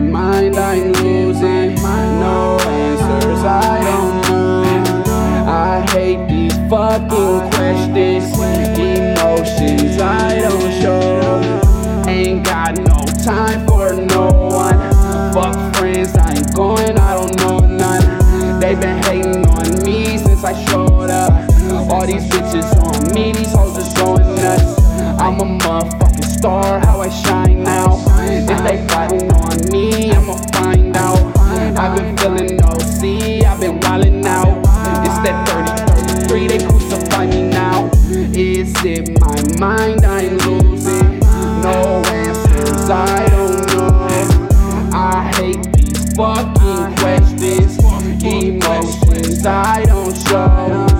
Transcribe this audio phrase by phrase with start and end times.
[0.00, 1.74] mind, I'm losing.
[1.74, 5.44] No answers, I don't know.
[5.46, 8.32] I hate these fucking questions.
[8.78, 12.04] Emotions I don't show.
[12.08, 14.78] Ain't got no time for no one.
[15.32, 18.60] Fuck friends, I ain't going, I don't know none.
[18.60, 21.32] They've been hating on me since I showed up.
[21.90, 24.78] All these bitches on me, these hoes are going nuts.
[25.18, 27.53] I'm a motherfucking star, how I shine
[39.76, 41.18] mind I'm losing?
[41.66, 44.08] No answers, I don't know.
[44.92, 47.78] I hate these fucking questions.
[48.24, 50.93] Emotions I don't show.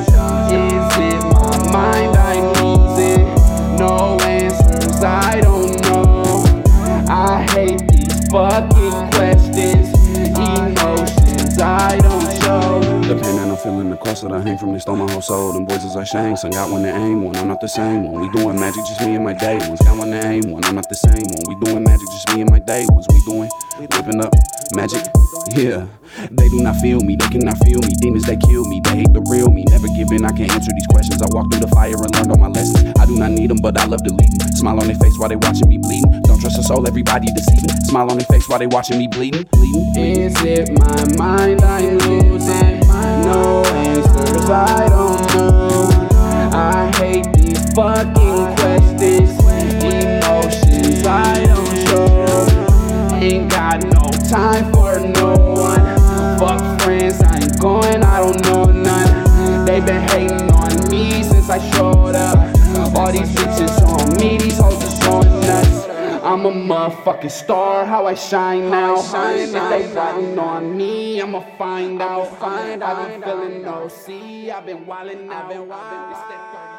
[14.23, 15.53] That I hang from, they stole my whole soul.
[15.53, 18.21] Them like shanks, I got one to aim one, I'm not the same one.
[18.21, 19.81] We doing magic, just me and my day ones.
[19.81, 21.45] Got one to aim one, I'm not the same one.
[21.49, 23.07] We doing magic, just me and my day ones.
[23.11, 24.33] We doing, whipping up
[24.75, 25.03] magic,
[25.57, 25.87] yeah.
[26.31, 27.95] They do not feel me, they cannot feel me.
[27.99, 29.65] Demons, they kill me, they hate the real me.
[29.71, 31.23] Never giving, I can't answer these questions.
[31.23, 32.93] I walk through the fire and learned all my lessons.
[32.99, 34.49] I do not need them, but I love to lead them.
[34.55, 36.23] Smile on their face while they watching me bleeding.
[36.23, 37.71] Don't trust a soul, everybody deceiving.
[37.91, 39.09] Smile on their face while they watching me.
[39.09, 39.45] Bleeding.
[39.51, 40.23] bleeding.
[40.23, 42.74] Is it my mind I'm losing?
[47.75, 49.31] Fucking questions.
[49.83, 53.17] Emotions I don't show.
[53.17, 56.39] Ain't got no time for no one.
[56.39, 59.65] Fuck friends, I ain't going, I don't know none.
[59.65, 62.39] They been hating on me since I showed up.
[62.97, 65.89] All these bitches on me, these hoes is going nuts.
[66.23, 68.97] I'm a motherfucking star, how I shine now.
[68.99, 72.43] If they plotting on me, I'ma find out.
[72.43, 75.25] I've been feeling no see, I've been wildin'.
[75.25, 76.74] It's that 30